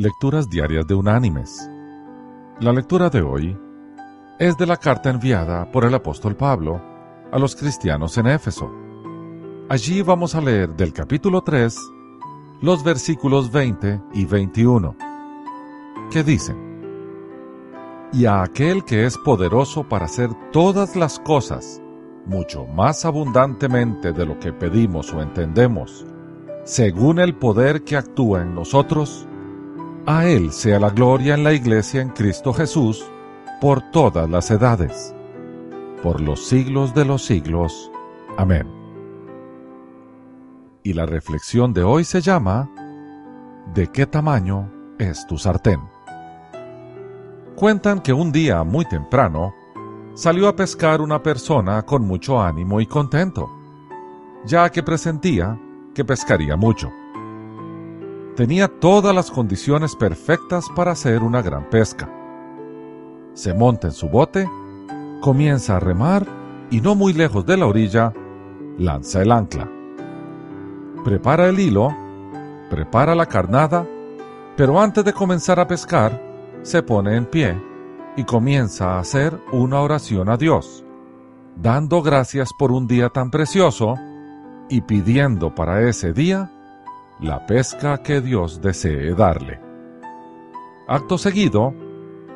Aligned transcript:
Lecturas 0.00 0.48
Diarias 0.48 0.86
de 0.86 0.94
Unánimes. 0.94 1.68
La 2.60 2.72
lectura 2.72 3.10
de 3.10 3.20
hoy 3.20 3.58
es 4.38 4.56
de 4.56 4.64
la 4.64 4.76
carta 4.76 5.10
enviada 5.10 5.68
por 5.72 5.84
el 5.84 5.92
apóstol 5.92 6.36
Pablo 6.36 6.80
a 7.32 7.36
los 7.36 7.56
cristianos 7.56 8.16
en 8.16 8.28
Éfeso. 8.28 8.70
Allí 9.68 10.02
vamos 10.02 10.36
a 10.36 10.40
leer 10.40 10.76
del 10.76 10.92
capítulo 10.92 11.42
3 11.42 11.76
los 12.60 12.84
versículos 12.84 13.50
20 13.50 14.00
y 14.14 14.24
21, 14.24 14.94
que 16.12 16.22
dicen, 16.22 16.56
Y 18.12 18.24
a 18.26 18.44
aquel 18.44 18.84
que 18.84 19.04
es 19.04 19.18
poderoso 19.18 19.82
para 19.82 20.04
hacer 20.04 20.30
todas 20.52 20.94
las 20.94 21.18
cosas, 21.18 21.82
mucho 22.24 22.66
más 22.66 23.04
abundantemente 23.04 24.12
de 24.12 24.26
lo 24.26 24.38
que 24.38 24.52
pedimos 24.52 25.12
o 25.12 25.20
entendemos, 25.20 26.06
según 26.62 27.18
el 27.18 27.34
poder 27.34 27.82
que 27.82 27.96
actúa 27.96 28.42
en 28.42 28.54
nosotros, 28.54 29.27
a 30.10 30.26
Él 30.26 30.52
sea 30.52 30.80
la 30.80 30.88
gloria 30.88 31.34
en 31.34 31.44
la 31.44 31.52
Iglesia 31.52 32.00
en 32.00 32.08
Cristo 32.08 32.54
Jesús 32.54 33.04
por 33.60 33.90
todas 33.90 34.28
las 34.30 34.50
edades, 34.50 35.14
por 36.02 36.22
los 36.22 36.46
siglos 36.46 36.94
de 36.94 37.04
los 37.04 37.22
siglos. 37.22 37.92
Amén. 38.38 38.66
Y 40.82 40.94
la 40.94 41.04
reflexión 41.04 41.74
de 41.74 41.82
hoy 41.82 42.04
se 42.04 42.22
llama 42.22 42.70
¿De 43.74 43.88
qué 43.88 44.06
tamaño 44.06 44.72
es 44.98 45.26
tu 45.26 45.36
sartén? 45.36 45.82
Cuentan 47.54 48.00
que 48.00 48.14
un 48.14 48.32
día 48.32 48.64
muy 48.64 48.86
temprano 48.86 49.52
salió 50.14 50.48
a 50.48 50.56
pescar 50.56 51.02
una 51.02 51.22
persona 51.22 51.82
con 51.82 52.02
mucho 52.02 52.40
ánimo 52.40 52.80
y 52.80 52.86
contento, 52.86 53.50
ya 54.46 54.70
que 54.70 54.82
presentía 54.82 55.60
que 55.94 56.02
pescaría 56.02 56.56
mucho 56.56 56.90
tenía 58.38 58.68
todas 58.68 59.12
las 59.12 59.32
condiciones 59.32 59.96
perfectas 59.96 60.68
para 60.76 60.92
hacer 60.92 61.24
una 61.24 61.42
gran 61.42 61.68
pesca. 61.68 62.08
Se 63.32 63.52
monta 63.52 63.88
en 63.88 63.92
su 63.92 64.08
bote, 64.08 64.48
comienza 65.20 65.74
a 65.74 65.80
remar 65.80 66.24
y 66.70 66.80
no 66.80 66.94
muy 66.94 67.14
lejos 67.14 67.44
de 67.44 67.56
la 67.56 67.66
orilla, 67.66 68.12
lanza 68.78 69.22
el 69.22 69.32
ancla. 69.32 69.68
Prepara 71.04 71.48
el 71.48 71.58
hilo, 71.58 71.92
prepara 72.70 73.16
la 73.16 73.26
carnada, 73.26 73.84
pero 74.56 74.80
antes 74.80 75.04
de 75.04 75.12
comenzar 75.12 75.58
a 75.58 75.66
pescar, 75.66 76.22
se 76.62 76.84
pone 76.84 77.16
en 77.16 77.26
pie 77.26 77.60
y 78.16 78.22
comienza 78.22 78.92
a 78.92 79.00
hacer 79.00 79.36
una 79.50 79.80
oración 79.80 80.28
a 80.28 80.36
Dios, 80.36 80.84
dando 81.56 82.02
gracias 82.02 82.50
por 82.56 82.70
un 82.70 82.86
día 82.86 83.08
tan 83.08 83.32
precioso 83.32 83.96
y 84.68 84.82
pidiendo 84.82 85.56
para 85.56 85.82
ese 85.88 86.12
día 86.12 86.52
la 87.20 87.44
pesca 87.46 87.98
que 87.98 88.20
Dios 88.20 88.60
desee 88.60 89.14
darle. 89.14 89.60
Acto 90.86 91.18
seguido, 91.18 91.74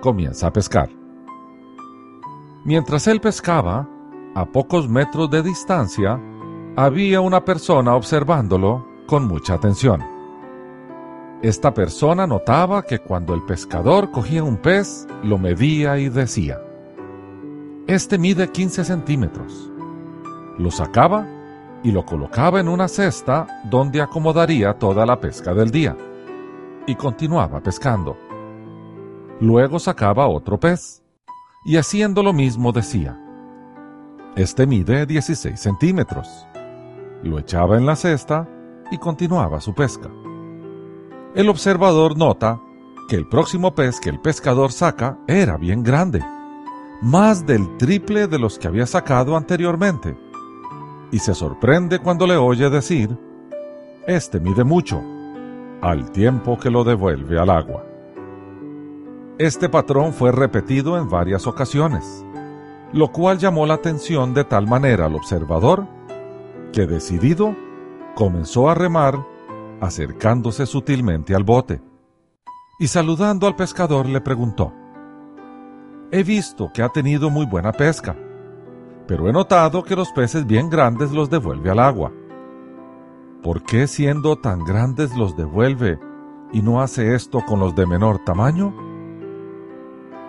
comienza 0.00 0.48
a 0.48 0.52
pescar. 0.52 0.91
Mientras 2.64 3.06
él 3.06 3.20
pescaba, 3.20 3.89
a 4.34 4.44
pocos 4.47 4.89
metros 4.89 5.30
de 5.30 5.42
distancia, 5.42 6.20
había 6.77 7.20
una 7.20 7.44
persona 7.44 7.94
observándolo 7.94 8.86
con 9.06 9.27
mucha 9.27 9.55
atención. 9.55 10.02
Esta 11.42 11.74
persona 11.74 12.27
notaba 12.27 12.83
que 12.83 12.98
cuando 13.00 13.34
el 13.34 13.42
pescador 13.42 14.11
cogía 14.11 14.42
un 14.42 14.56
pez, 14.56 15.06
lo 15.22 15.39
medía 15.39 15.98
y 15.98 16.08
decía, 16.08 16.61
Este 17.86 18.17
mide 18.17 18.48
15 18.48 18.84
centímetros. 18.84 19.70
Lo 20.58 20.70
sacaba 20.70 21.27
y 21.83 21.91
lo 21.91 22.05
colocaba 22.05 22.61
en 22.61 22.69
una 22.69 22.88
cesta 22.88 23.47
donde 23.64 24.00
acomodaría 24.00 24.75
toda 24.75 25.05
la 25.05 25.20
pesca 25.20 25.55
del 25.55 25.70
día. 25.70 25.97
Y 26.86 26.94
continuaba 26.94 27.61
pescando. 27.61 28.16
Luego 29.41 29.78
sacaba 29.78 30.28
otro 30.28 30.58
pez 30.58 31.02
y 31.64 31.77
haciendo 31.77 32.22
lo 32.22 32.33
mismo 32.33 32.72
decía, 32.72 33.19
Este 34.36 34.66
mide 34.66 35.06
16 35.06 35.58
centímetros. 35.58 36.46
Lo 37.23 37.39
echaba 37.39 37.77
en 37.77 37.86
la 37.86 37.96
cesta 37.96 38.48
y 38.90 38.98
continuaba 38.98 39.61
su 39.61 39.74
pesca. 39.74 40.11
El 41.35 41.48
observador 41.48 42.17
nota 42.17 42.61
que 43.08 43.17
el 43.17 43.29
próximo 43.29 43.74
pez 43.74 44.01
que 44.01 44.11
el 44.11 44.20
pescador 44.20 44.73
saca 44.73 45.18
era 45.27 45.56
bien 45.56 45.83
grande, 45.83 46.24
más 47.01 47.46
del 47.46 47.77
triple 47.79 48.27
de 48.27 48.39
los 48.39 48.58
que 48.58 48.68
había 48.68 48.86
sacado 48.86 49.36
anteriormente 49.36 50.17
y 51.12 51.18
se 51.18 51.34
sorprende 51.34 52.00
cuando 52.00 52.27
le 52.27 52.36
oye 52.36 52.68
decir, 52.70 53.17
Este 54.06 54.40
mide 54.40 54.64
mucho, 54.64 55.00
al 55.80 56.11
tiempo 56.11 56.58
que 56.58 56.70
lo 56.70 56.83
devuelve 56.83 57.39
al 57.39 57.50
agua. 57.50 57.84
Este 59.39 59.68
patrón 59.68 60.12
fue 60.12 60.33
repetido 60.33 60.96
en 60.96 61.08
varias 61.08 61.46
ocasiones, 61.46 62.24
lo 62.92 63.12
cual 63.12 63.39
llamó 63.39 63.67
la 63.67 63.74
atención 63.74 64.34
de 64.34 64.45
tal 64.45 64.67
manera 64.67 65.06
al 65.06 65.14
observador 65.14 65.86
que 66.73 66.86
decidido 66.86 67.55
comenzó 68.14 68.70
a 68.70 68.74
remar 68.74 69.24
acercándose 69.80 70.64
sutilmente 70.64 71.34
al 71.34 71.44
bote 71.44 71.83
y 72.79 72.89
saludando 72.89 73.46
al 73.46 73.55
pescador 73.55 74.06
le 74.06 74.20
preguntó, 74.20 74.73
He 76.11 76.23
visto 76.23 76.70
que 76.73 76.83
ha 76.83 76.89
tenido 76.89 77.30
muy 77.30 77.46
buena 77.46 77.73
pesca 77.73 78.17
pero 79.12 79.28
he 79.28 79.33
notado 79.34 79.84
que 79.84 79.95
los 79.95 80.11
peces 80.11 80.46
bien 80.46 80.70
grandes 80.70 81.12
los 81.12 81.28
devuelve 81.28 81.68
al 81.68 81.80
agua. 81.80 82.11
¿Por 83.42 83.62
qué 83.62 83.86
siendo 83.86 84.36
tan 84.36 84.64
grandes 84.64 85.14
los 85.14 85.36
devuelve 85.36 86.00
y 86.50 86.62
no 86.62 86.80
hace 86.80 87.14
esto 87.14 87.45
con 87.45 87.61
los 87.61 87.74
de 87.74 87.84
menor 87.84 88.24
tamaño? 88.24 88.74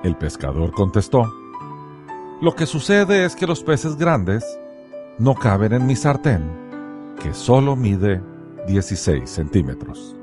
El 0.03 0.17
pescador 0.17 0.73
contestó, 0.73 1.33
Lo 2.41 2.55
que 2.57 2.65
sucede 2.65 3.23
es 3.23 3.37
que 3.37 3.47
los 3.47 3.63
peces 3.63 3.95
grandes 3.95 4.43
no 5.17 5.33
caben 5.33 5.71
en 5.71 5.85
mi 5.85 5.95
sartén, 5.95 6.43
que 7.21 7.33
solo 7.33 7.77
mide 7.77 8.21
16 8.67 9.29
centímetros. 9.29 10.13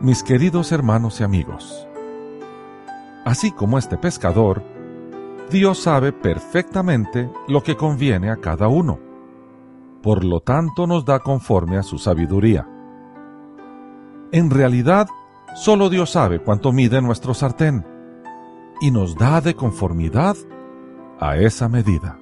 Mis 0.00 0.22
queridos 0.22 0.70
hermanos 0.70 1.20
y 1.20 1.24
amigos, 1.24 1.88
así 3.24 3.50
como 3.50 3.78
este 3.78 3.98
pescador, 3.98 4.73
Dios 5.50 5.78
sabe 5.78 6.12
perfectamente 6.12 7.30
lo 7.48 7.62
que 7.62 7.76
conviene 7.76 8.30
a 8.30 8.36
cada 8.36 8.68
uno. 8.68 8.98
Por 10.02 10.24
lo 10.24 10.40
tanto 10.40 10.86
nos 10.86 11.04
da 11.04 11.20
conforme 11.20 11.76
a 11.76 11.82
su 11.82 11.98
sabiduría. 11.98 12.68
En 14.32 14.50
realidad, 14.50 15.06
solo 15.54 15.88
Dios 15.88 16.10
sabe 16.10 16.40
cuánto 16.40 16.72
mide 16.72 17.00
nuestro 17.00 17.34
sartén 17.34 17.86
y 18.80 18.90
nos 18.90 19.16
da 19.16 19.40
de 19.40 19.54
conformidad 19.54 20.36
a 21.20 21.36
esa 21.36 21.68
medida. 21.68 22.18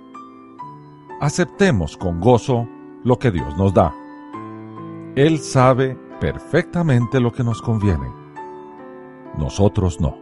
Aceptemos 1.20 1.96
con 1.96 2.20
gozo 2.20 2.68
lo 3.04 3.18
que 3.18 3.30
Dios 3.30 3.56
nos 3.56 3.72
da. 3.72 3.94
Él 5.14 5.38
sabe 5.38 5.96
perfectamente 6.20 7.20
lo 7.20 7.32
que 7.32 7.44
nos 7.44 7.62
conviene. 7.62 8.12
Nosotros 9.38 10.00
no. 10.00 10.21